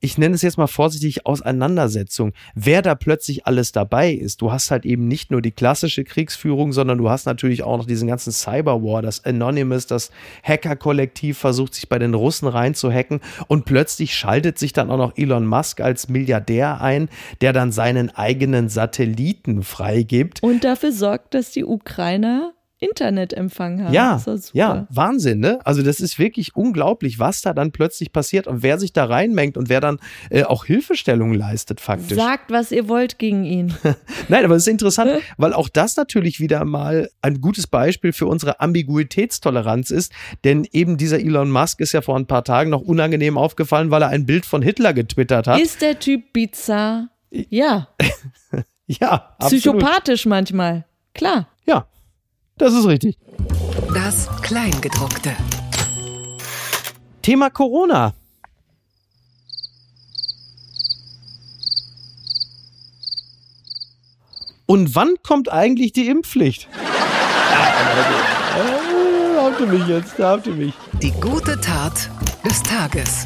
[0.00, 4.42] ich nenne es jetzt mal vorsichtig, Auseinandersetzung, wer da plötzlich alles dabei ist.
[4.42, 7.86] Du hast halt eben nicht nur die klassische Kriegsführung, sondern du hast natürlich auch noch
[7.86, 10.10] diesen ganzen Cyberwar, das Anonymous, das
[10.42, 15.46] Hacker-Kollektiv versucht sich bei den Russen reinzuhacken und plötzlich schaltet sich dann auch noch Elon
[15.46, 17.08] Musk als Milliardär ein,
[17.40, 20.42] der dann seinen eigenen Satelliten freigibt.
[20.42, 23.94] Und dafür sorgt, dass die Ukrainer Internetempfang haben.
[23.94, 25.60] Ja, ja, Wahnsinn, ne?
[25.64, 29.56] Also das ist wirklich unglaublich, was da dann plötzlich passiert und wer sich da reinmengt
[29.56, 32.18] und wer dann äh, auch Hilfestellungen leistet faktisch.
[32.18, 33.74] Sagt, was ihr wollt gegen ihn.
[34.28, 38.26] Nein, aber es ist interessant, weil auch das natürlich wieder mal ein gutes Beispiel für
[38.26, 40.12] unsere Ambiguitätstoleranz ist,
[40.44, 44.02] denn eben dieser Elon Musk ist ja vor ein paar Tagen noch unangenehm aufgefallen, weil
[44.02, 45.60] er ein Bild von Hitler getwittert hat.
[45.62, 47.08] Ist der Typ bizarr?
[47.30, 47.88] Ja.
[48.86, 49.62] ja, absolut.
[49.62, 50.84] Psychopathisch manchmal.
[51.14, 51.48] Klar.
[51.64, 51.86] Ja,
[52.56, 53.18] das ist richtig.
[53.92, 55.34] Das Kleingedruckte.
[57.22, 58.14] Thema Corona.
[64.66, 66.68] Und wann kommt eigentlich die Impfpflicht?
[69.36, 70.74] da habt ihr mich jetzt, da habt ihr mich.
[71.02, 72.10] Die gute Tat
[72.44, 73.24] des Tages.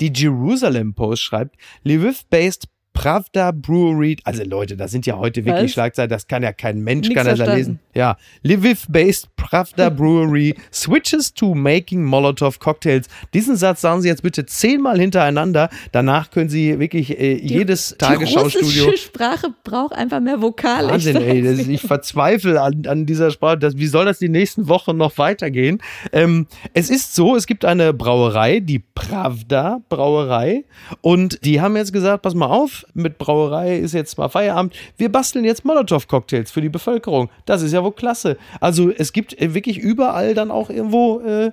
[0.00, 5.72] Die Jerusalem Post schreibt, Lviv-based Pravda Brewery, also Leute, das sind ja heute wirklich Was?
[5.72, 7.80] Schlagzeilen, das kann ja kein Mensch, Nix kann das ja lesen.
[7.94, 13.06] Ja, Lviv-based Pravda Brewery switches to making Molotov Cocktails.
[13.34, 15.68] Diesen Satz sagen Sie jetzt bitte zehnmal hintereinander.
[15.90, 18.90] Danach können Sie wirklich äh, die, jedes Tagesschaustudio.
[18.90, 20.88] Die Sprache braucht einfach mehr Vokale.
[20.88, 23.58] Wahnsinn, ich ey, das, ich verzweifle an, an dieser Sprache.
[23.58, 25.80] Das, wie soll das die nächsten Wochen noch weitergehen?
[26.12, 30.64] Ähm, es ist so, es gibt eine Brauerei, die Pravda Brauerei,
[31.00, 34.74] und die haben jetzt gesagt, pass mal auf, mit Brauerei ist jetzt mal Feierabend.
[34.96, 37.30] Wir basteln jetzt Molotow-Cocktails für die Bevölkerung.
[37.46, 38.36] Das ist ja wohl klasse.
[38.60, 41.52] Also es gibt äh, wirklich überall dann auch irgendwo, äh,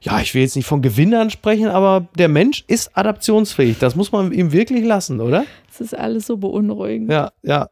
[0.00, 3.78] ja, ich will jetzt nicht von Gewinnern sprechen, aber der Mensch ist adaptionsfähig.
[3.78, 5.44] Das muss man ihm wirklich lassen, oder?
[5.68, 7.10] Das ist alles so beunruhigend.
[7.10, 7.68] Ja, ja.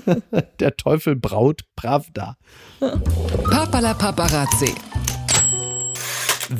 [0.60, 2.36] der Teufel braut Pravda.
[3.50, 4.74] Papala Paparazzi.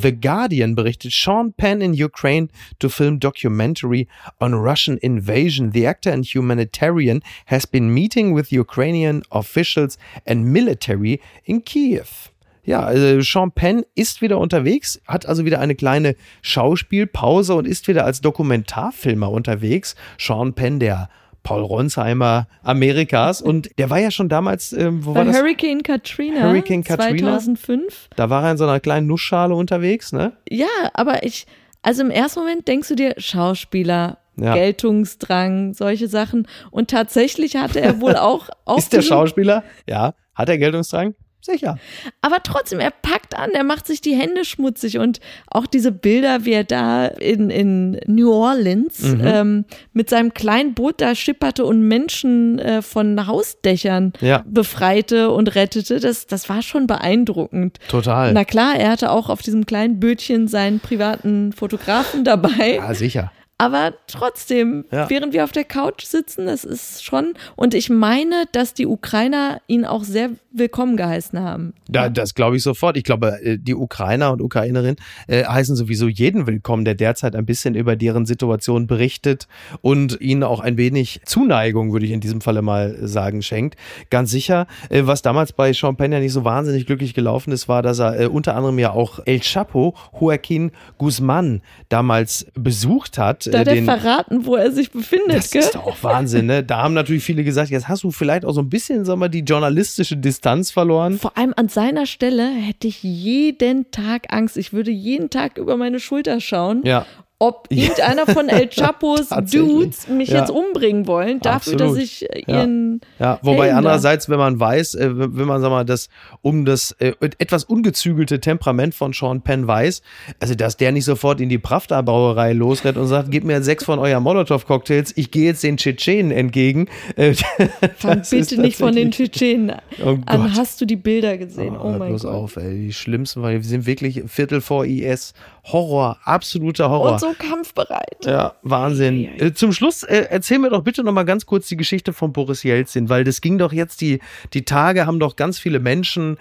[0.00, 4.08] The Guardian berichtet Sean Penn in Ukraine to film documentary
[4.40, 5.70] on Russian invasion.
[5.72, 12.30] The actor and humanitarian has been meeting with Ukrainian officials and military in Kiev.
[12.64, 17.86] Ja, äh, Sean Penn ist wieder unterwegs, hat also wieder eine kleine Schauspielpause und ist
[17.86, 19.94] wieder als Dokumentarfilmer unterwegs.
[20.18, 21.08] Sean Penn, der
[21.44, 23.40] Paul Ronsheimer Amerikas.
[23.40, 25.38] Und der war ja schon damals, äh, wo Bei war das?
[25.38, 26.42] Hurricane Katrina.
[26.42, 27.38] Hurricane Katrina.
[27.38, 28.08] 2005.
[28.16, 30.32] Da war er in so einer kleinen Nussschale unterwegs, ne?
[30.50, 31.46] Ja, aber ich,
[31.82, 34.54] also im ersten Moment denkst du dir, Schauspieler, ja.
[34.54, 36.48] Geltungsdrang, solche Sachen.
[36.72, 38.48] Und tatsächlich hatte er wohl auch.
[38.64, 39.62] auch Ist der Schauspieler?
[39.88, 40.14] Ja.
[40.34, 41.14] Hat er Geltungsdrang?
[41.44, 41.78] Sicher.
[42.22, 46.44] Aber trotzdem, er packt an, er macht sich die Hände schmutzig und auch diese Bilder,
[46.44, 49.20] wie er da in, in New Orleans Mhm.
[49.24, 54.42] ähm, mit seinem kleinen Boot da schipperte und Menschen äh, von Hausdächern Ja.
[54.46, 57.78] befreite und rettete, das, das war schon beeindruckend.
[57.88, 58.32] Total.
[58.32, 62.76] Na klar, er hatte auch auf diesem kleinen Bötchen seinen privaten Fotografen dabei.
[62.76, 63.32] ja, sicher.
[63.56, 65.08] Aber trotzdem, Ja.
[65.08, 67.34] während wir auf der Couch sitzen, das ist schon.
[67.56, 71.74] Und ich meine, dass die Ukrainer ihn auch sehr willkommen geheißen haben.
[71.88, 72.96] Da, das glaube ich sofort.
[72.96, 77.44] Ich glaube, äh, die Ukrainer und Ukrainerinnen äh, heißen sowieso jeden willkommen, der derzeit ein
[77.46, 79.48] bisschen über deren Situation berichtet
[79.82, 83.76] und ihnen auch ein wenig Zuneigung, würde ich in diesem Falle mal sagen, schenkt.
[84.10, 84.66] Ganz sicher.
[84.90, 87.98] Äh, was damals bei Sean Penn ja nicht so wahnsinnig glücklich gelaufen ist, war, dass
[87.98, 93.43] er äh, unter anderem ja auch El Chapo, Joaquin Guzman, damals besucht hat.
[93.52, 95.62] Da äh, hat er den, verraten, wo er sich befindet, das gell?
[95.62, 96.62] ist doch auch Wahnsinn, ne?
[96.62, 99.28] Da haben natürlich viele gesagt, jetzt hast du vielleicht auch so ein bisschen, sag mal,
[99.28, 101.18] die journalistische Distanz verloren.
[101.18, 104.56] Vor allem an seiner Stelle hätte ich jeden Tag Angst.
[104.56, 106.82] Ich würde jeden Tag über meine Schulter schauen.
[106.84, 107.06] Ja.
[107.40, 109.28] Ob irgendeiner von El Chapos.
[109.50, 110.38] Dudes mich Ja.
[110.40, 111.96] jetzt umbringen wollen, dafür, Absolut.
[111.98, 112.60] dass ich äh, Ja.
[112.60, 113.00] ihren.
[113.18, 116.08] Ja, wobei Helden andererseits, wenn man weiß, äh, wenn man, sag mal, das
[116.42, 120.00] um das äh, etwas ungezügelte Temperament von Sean Penn weiß,
[120.40, 123.98] also dass der nicht sofort in die Pravda-Brauerei losrennt und sagt, gib mir sechs von
[123.98, 126.86] euren Molotow-Cocktails, ich gehe jetzt den Tschetschenen entgegen.
[127.96, 129.72] Fang bitte nicht von den Tschetschenen
[130.04, 130.56] Oh an.
[130.56, 131.76] Hast du die Bilder gesehen?
[131.76, 132.32] Oh, Oh, mein bloß Gott.
[132.32, 132.86] auf, ey.
[132.86, 135.34] Die schlimmsten, weil wir sind wirklich Viertel vor IS.
[135.64, 137.12] Horror, absoluter Horror.
[137.12, 138.24] Und so kampfbereit.
[138.24, 139.24] Ja, Wahnsinn.
[139.40, 142.32] Äh, Zum Schluss äh, erzähl mir doch bitte noch mal ganz kurz die Geschichte von
[142.32, 144.20] Boris Jelzin, weil das ging doch jetzt die
[144.52, 146.36] die Tage haben doch ganz viele Menschen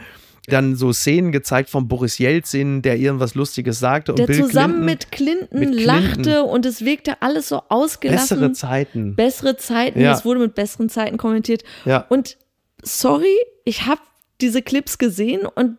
[0.47, 4.81] dann so Szenen gezeigt von Boris Jelzin, der irgendwas Lustiges sagte und Der Bill zusammen
[4.81, 5.85] Clinton, mit Clinton mit Clinton.
[5.85, 8.39] lachte und es wirkte alles so ausgelassen.
[8.39, 9.15] bessere Zeiten.
[9.15, 10.11] Bessere Zeiten, Ja.
[10.11, 11.63] es wurde mit besseren Zeiten kommentiert.
[11.85, 12.05] Ja.
[12.09, 12.37] Und
[12.81, 14.01] sorry, ich habe
[14.41, 15.77] diese Clips gesehen und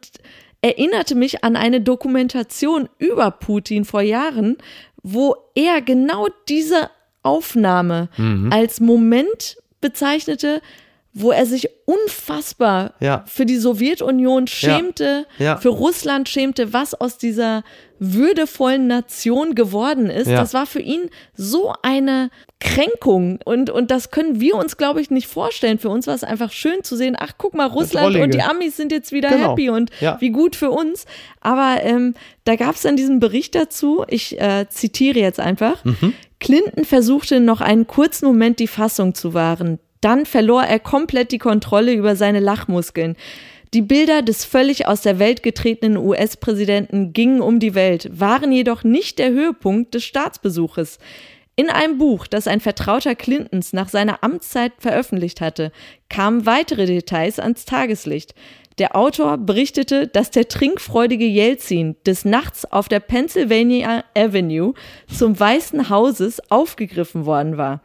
[0.64, 4.56] erinnerte mich an eine Dokumentation über Putin vor Jahren,
[5.02, 6.88] wo er genau diese
[7.22, 8.50] Aufnahme Mhm.
[8.50, 10.62] als Moment bezeichnete,
[11.16, 13.22] wo er sich unfassbar Ja.
[13.26, 15.56] für die Sowjetunion schämte, Ja.
[15.56, 17.62] für Russland schämte, was aus dieser
[18.00, 20.26] würdevollen Nation geworden ist.
[20.28, 20.36] Ja.
[20.38, 25.10] Das war für ihn so eine Kränkung und, und das können wir uns, glaube ich,
[25.10, 25.78] nicht vorstellen.
[25.78, 28.76] Für uns war es einfach schön zu sehen, ach guck mal, Russland und die Amis
[28.76, 29.50] sind jetzt wieder Genau.
[29.50, 30.16] happy und Ja.
[30.20, 31.06] wie gut für uns.
[31.40, 35.84] Aber ähm, da gab es dann diesen Bericht dazu, ich äh, zitiere jetzt einfach.
[35.84, 36.12] Mhm.
[36.40, 39.78] Clinton versuchte noch einen kurzen Moment die Fassung zu wahren.
[40.04, 43.16] Dann verlor er komplett die Kontrolle über seine Lachmuskeln.
[43.72, 48.84] Die Bilder des völlig aus der Welt getretenen US-Präsidenten gingen um die Welt, waren jedoch
[48.84, 50.98] nicht der Höhepunkt des Staatsbesuches.
[51.56, 55.72] In einem Buch, das ein Vertrauter Clintons nach seiner Amtszeit veröffentlicht hatte,
[56.10, 58.34] kamen weitere Details ans Tageslicht.
[58.76, 64.74] Der Autor berichtete, dass der trinkfreudige Jelzin des Nachts auf der Pennsylvania Avenue
[65.10, 67.80] zum Weißen Hauses aufgegriffen worden war.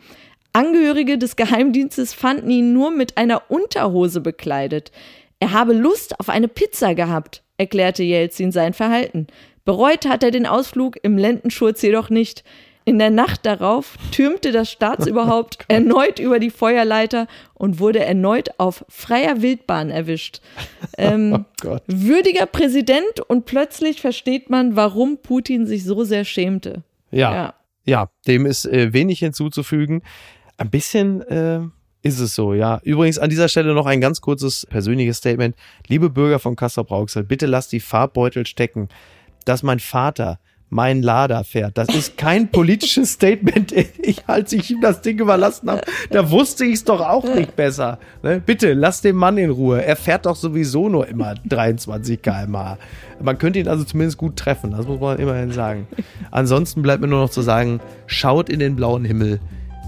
[0.54, 4.92] Angehörige des Geheimdienstes fanden ihn nur mit einer Unterhose bekleidet.
[5.40, 9.28] Er habe Lust auf eine Pizza gehabt, erklärte Jelzin sein Verhalten.
[9.64, 12.44] Bereut hat er den Ausflug im Lendenschurz jedoch nicht.
[12.86, 18.84] In der Nacht darauf türmte das Staatsoberhaupt erneut über die Feuerleiter und wurde erneut auf
[18.90, 20.42] freier Wildbahn erwischt.
[20.98, 21.84] Ähm, Gott.
[21.88, 26.84] würdiger Präsident und plötzlich versteht man, warum Putin sich so sehr schämte.
[27.12, 27.32] Ja.
[27.32, 27.54] Ja.
[27.86, 30.04] Ja, dem ist äh, wenig hinzuzufügen.
[30.60, 31.62] Ein bisschen äh,
[32.02, 32.82] ist es so, ja.
[32.84, 35.56] Übrigens an dieser Stelle noch ein ganz kurzes persönliches Statement.
[35.88, 38.90] Liebe Bürger von Kassel-Brauxel, bitte lasst die Farbbeutel stecken,
[39.46, 40.38] dass mein Vater
[40.70, 41.78] mein Lader fährt.
[41.78, 43.72] Das ist kein politisches Statement.
[43.72, 47.56] Ich, als ich ihm das Ding überlassen habe, da wusste ich es doch auch nicht
[47.56, 47.98] besser.
[48.22, 48.42] Ne?
[48.46, 49.82] Bitte, lasst den Mann in Ruhe.
[49.82, 52.78] Er fährt doch sowieso nur immer 23 km/h.
[53.22, 55.88] Man könnte ihn also zumindest gut treffen, das muss man immerhin sagen.
[56.32, 59.40] Ansonsten bleibt mir nur noch zu sagen, schaut in den blauen Himmel,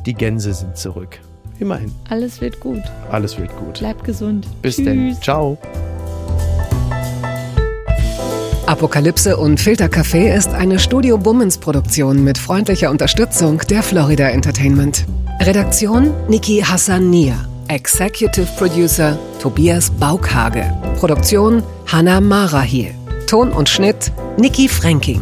[0.05, 1.19] die Gänse sind zurück.
[1.59, 2.81] Immerhin, Alles wird gut.
[3.11, 3.79] alles wird gut.
[3.79, 4.47] Bleibt gesund.
[4.61, 4.85] Bis Tschüss.
[4.85, 5.17] denn.
[5.21, 5.57] Ciao.
[8.65, 15.05] Apokalypse und Filtercafé ist eine Studio Bummens Produktion mit freundlicher Unterstützung der Florida Entertainment.
[15.41, 17.35] Redaktion Niki Hassania.
[17.67, 20.63] Executive Producer Tobias Baukhage.
[20.99, 22.93] Produktion Hannah Marahiel.
[23.27, 25.21] Ton und Schnitt Niki Fränking.